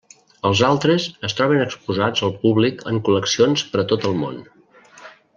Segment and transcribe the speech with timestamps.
[0.49, 4.41] Els altres es troben exposats al públic en col·leccions per a tot el món.